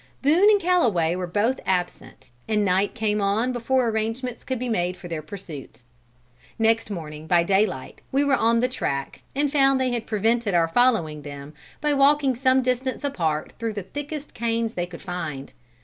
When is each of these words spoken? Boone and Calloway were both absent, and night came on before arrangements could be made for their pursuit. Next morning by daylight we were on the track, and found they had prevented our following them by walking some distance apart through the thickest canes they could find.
Boone 0.23 0.49
and 0.49 0.59
Calloway 0.59 1.13
were 1.13 1.27
both 1.27 1.59
absent, 1.63 2.31
and 2.47 2.65
night 2.65 2.95
came 2.95 3.21
on 3.21 3.51
before 3.53 3.87
arrangements 3.87 4.43
could 4.43 4.57
be 4.57 4.67
made 4.67 4.97
for 4.97 5.07
their 5.07 5.21
pursuit. 5.21 5.83
Next 6.57 6.89
morning 6.89 7.27
by 7.27 7.43
daylight 7.43 8.01
we 8.11 8.23
were 8.23 8.33
on 8.33 8.61
the 8.61 8.67
track, 8.67 9.21
and 9.35 9.51
found 9.51 9.79
they 9.79 9.91
had 9.91 10.07
prevented 10.07 10.55
our 10.55 10.67
following 10.69 11.21
them 11.21 11.53
by 11.81 11.93
walking 11.93 12.35
some 12.35 12.63
distance 12.63 13.03
apart 13.03 13.53
through 13.59 13.73
the 13.73 13.83
thickest 13.83 14.33
canes 14.33 14.73
they 14.73 14.87
could 14.87 15.01
find. 15.03 15.53